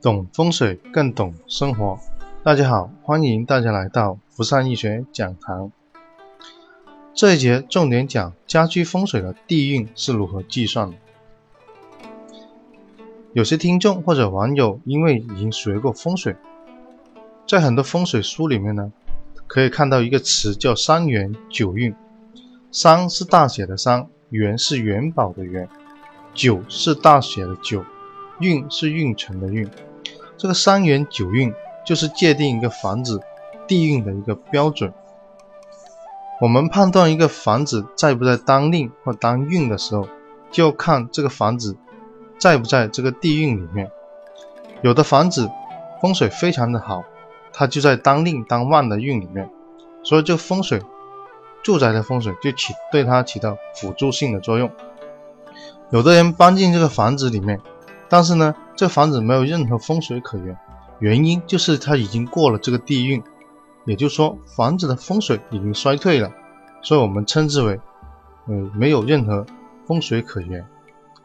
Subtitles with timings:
[0.00, 1.98] 懂风水更懂生活。
[2.44, 5.72] 大家好，欢迎大家来到福善易学讲堂。
[7.12, 10.96] 这一节重点讲家居风水的地运是如何计算的。
[13.32, 16.36] 有些听众或者网友因为已经学过风水，
[17.48, 18.92] 在很多风水书里面呢，
[19.48, 21.92] 可以看到一个词叫三元九运。
[22.70, 25.68] 三是大写的三，元是元宝的元，
[26.34, 27.84] 九是大写的九，
[28.38, 29.68] 运是运程的运。
[30.38, 31.52] 这个三元九运
[31.84, 33.20] 就是界定一个房子
[33.66, 34.92] 地运的一个标准。
[36.40, 40.08] 我们判断一个房子在不在当令或当运的时候，
[40.52, 41.76] 就要看这个房子
[42.38, 43.90] 在不在这个地运里面。
[44.80, 45.50] 有的房子
[46.00, 47.02] 风水非常的好，
[47.52, 49.50] 它就在当令当旺的运里面，
[50.04, 50.80] 所以这个风水
[51.64, 54.70] 住宅的风水就起对它起到辅助性的作用。
[55.90, 57.60] 有的人搬进这个房子里面。
[58.08, 60.56] 但是呢，这房子没有任何风水可言，
[60.98, 63.22] 原因就是它已经过了这个地运，
[63.84, 66.32] 也就是说房子的风水已经衰退了，
[66.82, 67.78] 所以我们称之为，
[68.46, 69.44] 呃，没有任何
[69.86, 70.66] 风水可言。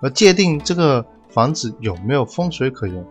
[0.02, 3.06] 而界定这个房子有没有风水可言，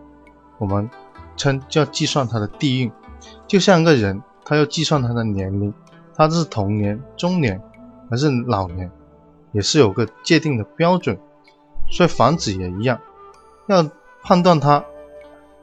[0.59, 0.89] 我们
[1.35, 2.91] 称叫计算它的地运，
[3.47, 5.73] 就像一个人，他要计算他的年龄，
[6.15, 7.59] 他是童年、中年
[8.11, 8.91] 还是老年，
[9.51, 11.17] 也是有个界定的标准，
[11.89, 12.99] 所以房子也一样。
[13.67, 13.89] 要
[14.21, 14.83] 判断它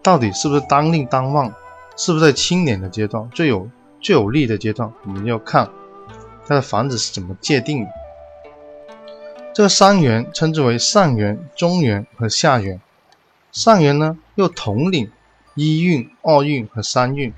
[0.03, 1.53] 到底是不是当令当旺，
[1.97, 3.69] 是不是在青年的阶段最有
[4.01, 5.69] 最有利的阶段，我们要看
[6.47, 7.91] 它的房子是怎么界定的。
[9.53, 12.81] 这个三元称之为上元、中元和下元。
[13.53, 15.11] 上元呢又统领
[15.55, 17.35] 一运、二运和三运，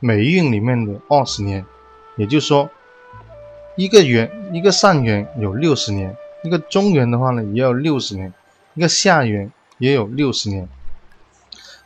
[0.00, 1.64] 每运里面的二十年，
[2.16, 2.68] 也就是说，
[3.76, 8.34] 一个元一个上元有六十年，一个中元的话呢也有六十年，
[8.74, 9.50] 一个下元。
[9.82, 10.68] 也有六十年，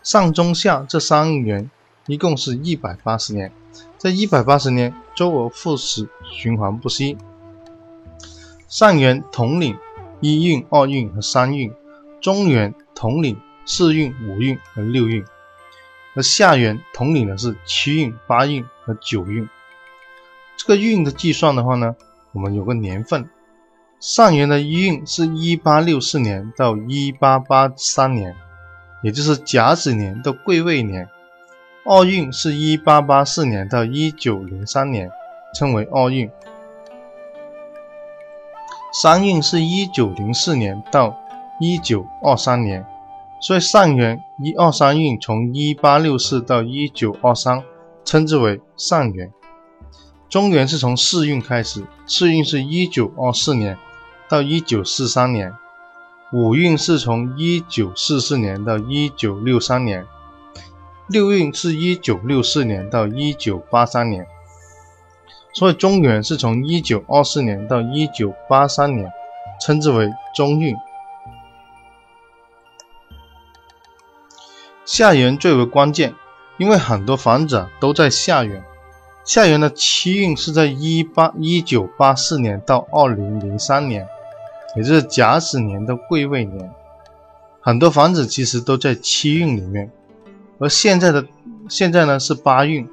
[0.02, 1.70] 上中下这三元
[2.06, 3.50] 一共是一百八十年，
[3.96, 7.16] 这一百八十年周而复始，循环不息。
[8.68, 9.78] 上元统领
[10.20, 11.72] 一运、二运和三运，
[12.20, 15.24] 中元统领四运、五运和六运，
[16.14, 19.48] 而下元统领的是七运、八运和九运。
[20.58, 21.96] 这个运的计算的话呢，
[22.32, 23.30] 我们有个年份。
[24.06, 28.36] 上元的一运是一八六四年到一八八三年，
[29.02, 31.08] 也就是甲子年到癸未年；
[31.84, 35.10] 二运是一八八四年到一九零三年，
[35.56, 36.28] 称为二运；
[38.92, 41.18] 三运是一九零四年到
[41.58, 42.86] 一九二三年。
[43.40, 47.60] 所以上元一二三运从一八六四到一九二三，
[48.04, 49.32] 称之为上元。
[50.28, 53.76] 中元是从四运开始，四运是一九二四年。
[54.28, 55.54] 到一九四三年，
[56.32, 60.06] 五运是从一九四四年到一九六三年，
[61.06, 64.26] 六运是一九六四年到一九八三年，
[65.52, 69.12] 所以中元是从一九二四年到一九八三年，
[69.60, 70.74] 称之为中运。
[74.84, 76.14] 下元最为关键，
[76.58, 78.64] 因为很多房子都在下元。
[79.24, 84.08] 下元的七运是在一八一九八四年到二零零三年。
[84.76, 86.70] 也就是甲子年的癸未年，
[87.60, 89.90] 很多房子其实都在七运里面，
[90.58, 91.26] 而现在的
[91.68, 92.86] 现在呢是八运，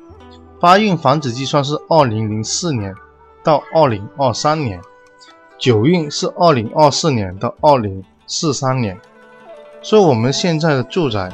[0.62, 2.96] 八运房子计算是二零零四年
[3.44, 4.80] 到二零二三年，
[5.58, 8.98] 九运是二零二四年到二零四三年，
[9.82, 11.32] 所以我们现在的住宅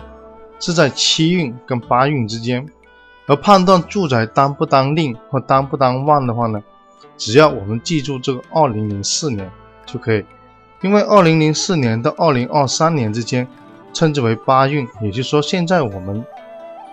[0.60, 2.68] 是在七运跟八运之间，
[3.28, 6.64] 而判断住宅当不当令或当不当旺的话呢，
[7.18, 9.48] 只要我们记住这个二零零四年
[9.86, 10.26] 就可以。
[10.82, 13.48] 因为二零零四年到二零二三年之间，
[13.94, 16.26] 称之为八运，也就是说，现在我们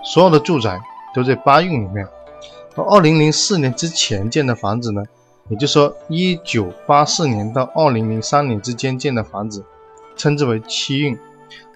[0.03, 0.81] 所有的住宅
[1.15, 2.07] 都在八运里面。
[2.75, 5.03] 而二零零四年之前建的房子呢，
[5.49, 9.65] 也就是说，一九八四年到二零零三年之间建的房子，
[10.17, 11.17] 称之为七运。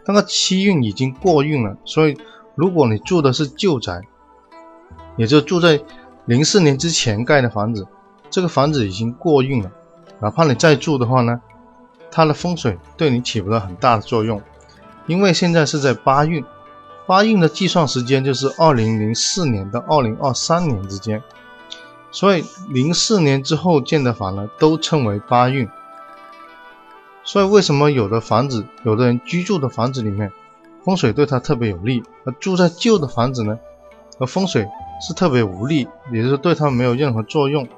[0.04, 2.18] 那个七运已经过运了，所以
[2.56, 4.00] 如果你住的是旧宅，
[5.16, 5.80] 也就住在
[6.24, 7.86] 零四年之前盖的房子，
[8.28, 9.70] 这个房子已经过运了，
[10.20, 11.40] 哪怕你再住的话呢？
[12.10, 14.42] 它的风水对你起不到很大的作用，
[15.06, 16.44] 因为现在是在八运，
[17.06, 21.22] 八运的计算时间就是二零零四年到二零二三年之间，
[22.10, 25.68] 所以零四年之后建的房呢，都称为八运。
[27.22, 30.32] 所以为什么有的房子，有的人居住的房子里面
[30.84, 33.58] 风水对他特别有利，而住在旧的房子呢，
[34.18, 34.66] 而风水
[35.06, 37.68] 是特别无力，也就是对他没有任何作用，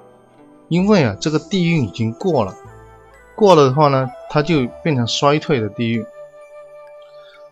[0.68, 2.54] 因为啊，这个地运已经过了。
[3.34, 6.04] 过了的话呢，它就变成衰退的地域。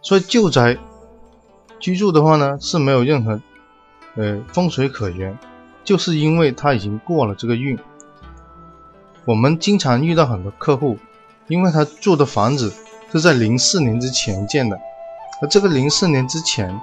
[0.03, 0.79] 所以旧宅
[1.79, 3.41] 居住的话呢是没有任何
[4.17, 5.39] 呃风水可言，
[5.85, 7.79] 就是因为它已经过了这个运。
[9.27, 10.99] 我们经常遇到很多客户，
[11.47, 12.73] 因为他住的房子
[13.13, 14.79] 是在零四年之前建的，
[15.43, 16.81] 而这个零四年之前，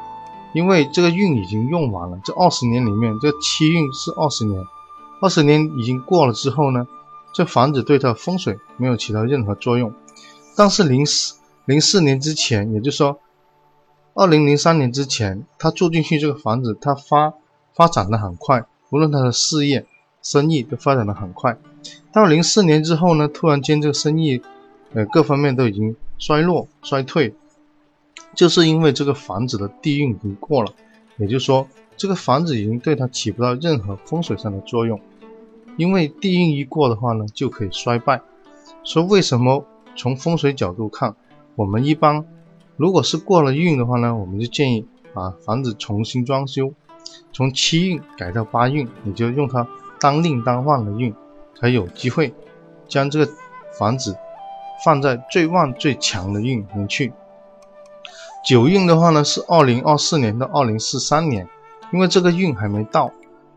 [0.53, 4.63] 因为这个运已经用完了，这二十年里面这七运是二十年，
[5.19, 6.87] 二十年已经过了之后呢，
[7.37, 9.93] 这房子对它风水没有起到任何作用。
[10.55, 11.35] 但是零四
[11.65, 13.19] 零四年之前，也就是说
[14.15, 17.35] 二零零三年之前，他住进去这个房子，他发
[17.75, 19.85] 发展的很快，无论他的事业、
[20.23, 21.55] 生意都发展的很快。
[22.11, 24.41] 到零四年之后呢，突然间这个生意，
[24.95, 27.35] 呃，各方面都已经衰落、衰退，
[28.33, 30.73] 就是因为这个房子的地运已经过了，
[31.17, 31.67] 也就是说，
[31.97, 34.99] 这个房子已经对他起不到任何风水上的作用。
[35.77, 38.21] 因为地运一过的话呢，就可以衰败。
[38.83, 39.65] 说为什么
[39.95, 41.15] 从风水角度看，
[41.55, 42.25] 我们一般
[42.75, 46.73] 如果是过了运的话呢，我们就建议把房子重新装修，
[47.31, 49.65] 从七运改到八运，你就用它
[49.99, 51.15] 当令当旺的运。
[51.59, 52.31] 才有机会
[52.87, 53.31] 将这个
[53.79, 54.15] 房子
[54.85, 57.11] 放在最旺最强的运里面去。
[58.45, 61.49] 九运的话呢，是二零二四年到二零四三年，
[61.91, 63.11] 因为这个运还没到，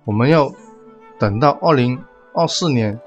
[0.06, 0.50] 我们要
[1.18, 2.02] 等到二零
[2.34, 2.98] 二四年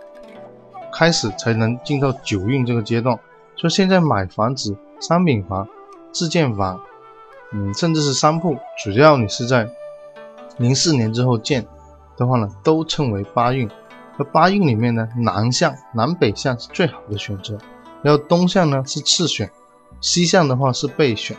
[0.92, 3.18] 开始才能进到九运这个阶段。
[3.56, 5.68] 所以现在买房子，商品房、
[6.12, 6.80] 自建房，
[7.52, 9.70] 嗯，甚至是商铺，只要你是在
[10.58, 11.66] 零四年之后建
[12.18, 13.70] 的话呢，都称为八运。
[14.18, 17.58] 而八运里面呢，南向、南北向是最好的选择，
[18.04, 19.50] 然后东向呢是次选，
[20.02, 21.36] 西向的话是备选，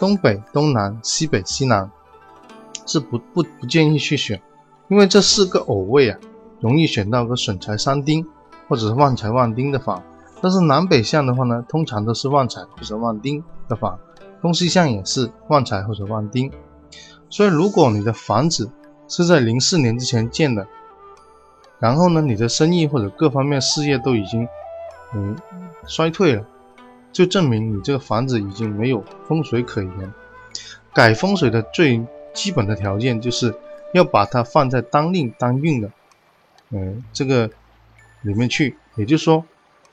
[0.00, 1.88] 东北、东南、西北、西南
[2.86, 4.42] 是不不不建议去选，
[4.88, 6.18] 因为这四个偶位啊，
[6.62, 8.26] 容易选到个损财三丁
[8.68, 10.02] 或者是旺财旺丁的房。
[10.40, 13.98] 但是南北向的话呢，通常都是旺财或者旺丁的房，
[14.40, 16.50] 东西向也是旺财或者旺丁。
[17.28, 18.70] 所以如果你的房子
[19.08, 20.66] 是在零四年之前建的，
[21.78, 24.48] 然后呢，你的生意或者各方面事业都已经，
[25.14, 25.36] 嗯，
[25.86, 26.44] 衰退了，
[27.12, 30.12] 就证明你这个房子已经没有风水可言。
[30.92, 32.04] 改风水的最
[32.34, 33.54] 基本的条件就是
[33.94, 35.90] 要把它放在当令当运的，
[36.72, 37.48] 嗯，这个
[38.22, 38.76] 里面去。
[38.96, 39.44] 也就是说，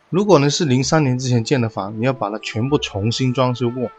[0.10, 3.92] 如果呢是零三年之前建的房，你要把它全部重新装修过，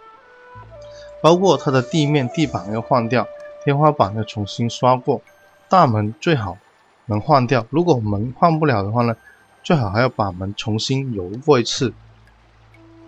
[1.23, 3.27] 包括它的地面、地板要换掉，
[3.65, 5.23] 天花板要重新刷过，
[5.69, 6.59] 大门最好。
[7.07, 9.17] 能换掉，如果门换不了的话呢，
[9.65, 11.93] 最好还要把门重新油过一次。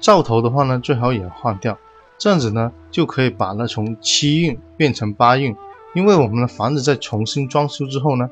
[0.01, 1.79] 灶头的话呢，最好也换掉，
[2.19, 5.55] 这样子呢就可以把它从七运变成八运。
[5.95, 8.29] 因为我们的房子在重新装修之后呢，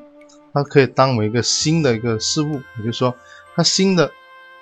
[0.53, 3.15] 它可以当为一个新的一个事物，也就是说，
[3.55, 4.11] 它新的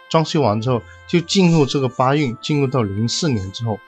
[0.08, 3.78] 装修完之后就进入这个八运，进入到零四年之后。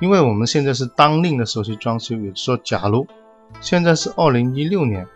[0.00, 3.06] 因为我们现在是当令的时候去装修，也就是说，假如
[3.60, 5.06] 现在是二零一六年。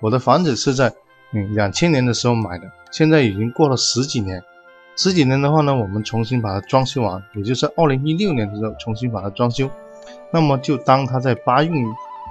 [0.00, 0.94] 我的房子是在
[1.32, 4.40] 嗯两千年的时候买的，现在已经过了十几年。
[4.94, 9.68] 十几年的话呢，我们重新把它装修完，也就是二零一六年的时候重新把它装修。
[10.32, 11.84] 那么就当它在八运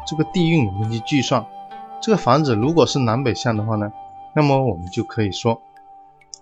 [0.07, 1.45] 这个地运里面去计算，
[2.01, 3.91] 这个房子如果是南北向的话呢，
[4.35, 5.61] 那么我们就可以说，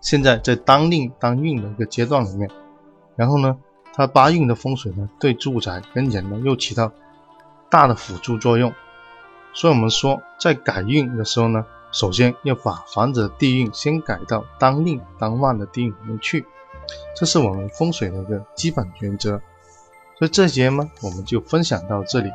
[0.01, 2.49] 现在在当令当运的一个阶段里面，
[3.15, 3.57] 然后呢，
[3.93, 6.91] 它八运的风水呢，对住宅跟人呢又起到
[7.69, 8.71] 大的辅助作用。
[9.53, 16.45] 所以，我们说，在改运的时候呢，首先要把房子的地运先改到当令当旺的地运里面去，
[17.15, 19.41] 这是我们风水的一个基本原则。
[20.19, 22.29] 所以这节呢，我们就分享到这里。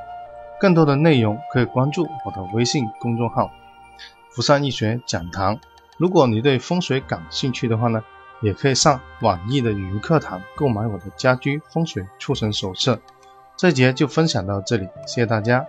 [0.61, 3.51] 更多的内容可以关注我的微信公众号
[4.31, 5.59] “福山易学讲堂”。
[5.97, 8.05] 如果你对风水感兴趣的话呢，
[8.43, 13.01] 也可以上网易的云课堂购买我的家居风水促成手册。
[13.57, 15.67] 这节就分享到这里，谢谢大家。